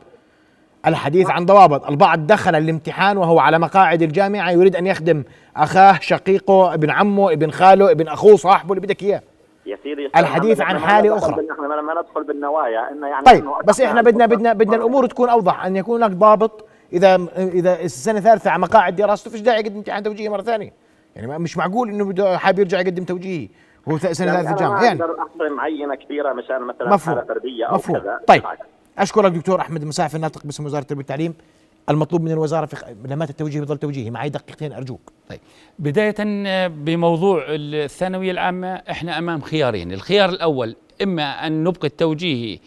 [0.87, 1.87] الحديث عن ضوابط.
[1.87, 5.23] البعض دخل الامتحان وهو على مقاعد الجامعة يريد أن يخدم
[5.57, 9.21] أخاه شقيقه ابن عمه ابن خاله ابن أخوه صاحبه اللي بدك إياه.
[10.15, 11.47] الحديث عن حالة أخرى.
[11.51, 15.65] إحنا ما ندخل بالنوايا إنه يعني طيب بس إحنا بدنا بدنا بدنا الأمور تكون أوضح
[15.65, 16.65] أن يكون هناك ضابط.
[16.93, 20.73] إذا إذا السنة الثالثة على مقاعد دراسته فيش داعي يقدم امتحان توجيهي مرة ثانية.
[21.15, 23.49] يعني مش معقول إنه بده حابب يرجع يقدم توجيهي.
[23.89, 24.83] هو سنة يعني ثالثة جامعة.
[24.83, 25.01] يعني.
[25.01, 27.15] أقدر أحصر معينة كبيرة مشان مثلا مفهوم.
[27.15, 27.97] حالة فردية أو مفهوم.
[27.97, 28.19] كذا.
[28.27, 28.43] طيب
[28.97, 31.33] أشكرك دكتور أحمد المساعف الناطق باسم وزارة التربية والتعليم.
[31.89, 35.11] المطلوب من الوزارة في لما التوجيه بضل توجيهي معي دقيقتين أرجوك.
[35.29, 35.39] طيب.
[35.79, 36.15] بداية
[36.67, 39.91] بموضوع الثانوية العامة إحنا أمام خيارين.
[39.91, 42.59] الخيار الأول إما أن نبقي التوجيهي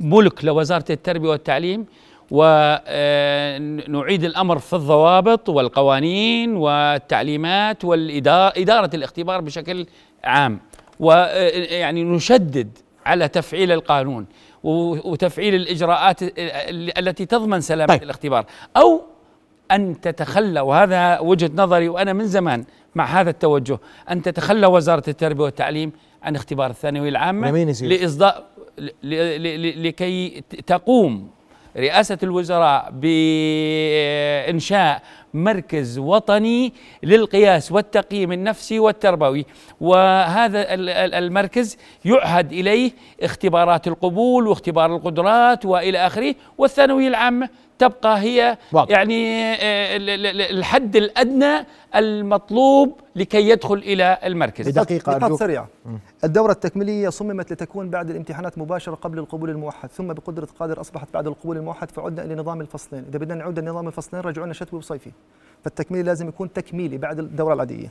[0.00, 1.86] ملك لوزارة التربية والتعليم
[2.30, 9.86] ونعيد الأمر في الضوابط والقوانين والتعليمات والاداره الاختبار بشكل
[10.24, 10.60] عام.
[11.00, 14.26] ويعني نشدد على تفعيل القانون.
[14.64, 16.18] وتفعيل الإجراءات
[16.98, 18.02] التي تضمن سلامة طيب.
[18.02, 18.46] الاختبار
[18.76, 19.02] أو
[19.70, 23.78] أن تتخلى وهذا وجهة نظري وأنا من زمان مع هذا التوجه
[24.10, 28.46] أن تتخلى وزارة التربية والتعليم عن اختبار الثانوية العامة لإصداء
[29.82, 31.30] لكي تقوم
[31.76, 32.90] رئاسة الوزراء
[34.46, 35.02] بإنشاء
[35.34, 39.46] مركز وطني للقياس والتقييم النفسي والتربوي.
[39.80, 40.66] وهذا
[41.18, 42.90] المركز يعهد إليه
[43.22, 46.34] اختبارات القبول واختبار القدرات وإلى آخره.
[46.58, 47.48] والثانوية العامة
[47.82, 48.90] تبقى هي واضح.
[48.90, 49.54] يعني
[50.50, 54.68] الحد الأدنى المطلوب لكي يدخل إلى المركز.
[54.68, 55.68] بدقيقة نقاط سريعة.
[56.24, 61.26] الدورة التكميلية صممت لتكون بعد الامتحانات مباشرة قبل القبول الموحد ثم بقدرة قادر أصبحت بعد
[61.26, 63.04] القبول الموحد فعدنا إلى نظام الفصلين.
[63.08, 65.10] إذا بدنا نعود لنظام الفصلين رجعونا شتوي وصيفي.
[65.64, 67.86] فالتكميلي لازم يكون تكميلي بعد الدورة العادية.
[67.86, 67.90] آه،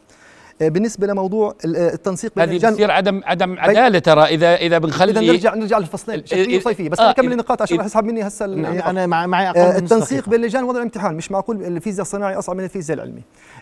[0.70, 4.24] بالنسبة لموضوع آه، التنسيق بين هذه بتصير عدم عدم عدالة ترى.
[4.24, 6.26] اذا إذا بنخلي إذا نرجع نرجع للفصلين.
[6.26, 6.90] شتوي وصيفي.
[6.90, 10.64] بس آه نكمل النقاط عشان راح يسحب مني هسه أنا معي آه التنسيق بين لجان
[10.64, 11.16] وضع الامتحان.
[11.16, 13.22] مش معقول الفيزياء الصناعي أصعب من الفيزياء العلمي.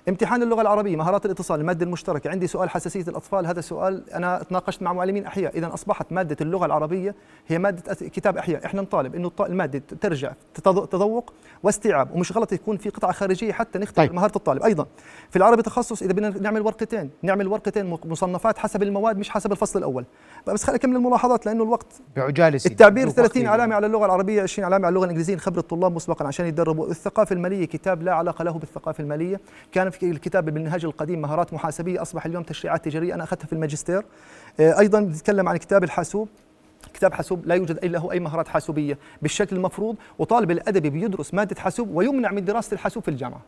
[0.09, 2.29] امتحان اللغة العربية مهارات الاتصال المادة المشتركة.
[2.29, 3.45] عندي سؤال حساسية الأطفال.
[3.45, 5.57] هذا سؤال أنا تناقشت مع معلمين أحياء.
[5.57, 7.15] اذا أصبحت مادة اللغة العربية
[7.47, 8.65] هي مادة كتاب أحياء.
[8.65, 10.31] إحنا نطالب إنه المادة ترجع
[10.91, 11.33] تذوق
[11.63, 14.15] واستيعاب ومش غلط يكون في قطعة خارجية حتى نختبر طيب.
[14.15, 14.63] مهارة الطالب.
[14.63, 14.85] أيضا
[15.29, 16.61] في العربي تخصص إذا بدنا نعمل
[16.93, 20.05] ورقتين نعمل ورقتين مصنفات حسب المواد مش حسب الفصل الأول.
[20.47, 24.85] بس خليني اكمل الملاحظات لأنه الوقت بعجالة التعبير 30 علامة على اللغة العربية 20 علامة
[24.85, 25.35] على اللغة الإنجليزية.
[25.35, 26.87] نخبر الطلاب مسبقا عشان يتدربوا.
[26.87, 29.39] الثقافة المالية كتاب لا علاقة له بالثقافة المالية.
[29.71, 33.13] كان في الكتاب بالمنهاج القديم مهارات محاسبية أصبح اليوم تشريعات تجارية.
[33.13, 34.05] أنا أخذتها في الماجستير.
[34.59, 36.29] آه، أيضا بنتكلم عن كتاب الحاسوب.
[36.93, 38.97] كتاب حاسوب لا يوجد له أي مهارات حاسوبية.
[39.21, 43.41] بالشكل المفروض وطالب الادبي بيدرس مادة حاسوب ويمنع من دراسة الحاسوب في الجامعة.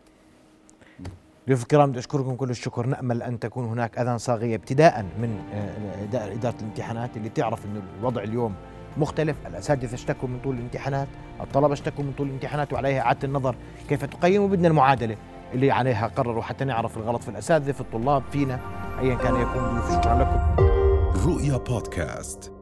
[1.47, 2.85] ضيوف الكرام أشكركم كل الشكر.
[2.85, 8.23] نأمل أن تكون هناك أذان صاغية ابتداء من آه، إدارة الامتحانات اللي تعرف انه الوضع
[8.23, 8.55] اليوم
[8.97, 9.37] مختلف.
[9.47, 11.07] الأساتذة اشتكوا من طول الامتحانات
[11.41, 13.55] الطلبة اشتكوا من طول الامتحانات وعليها إعادة النظر
[13.89, 15.17] كيف تقيم وبدنا المعادلة
[15.53, 18.59] اللي عليها قرروا حتى نعرف الغلط في الأساتذة في الطلاب فينا
[18.99, 19.91] ايا كان يكون ضيوف.
[19.91, 20.63] شكرا لكم.
[21.29, 22.60] رؤيا بودكاست.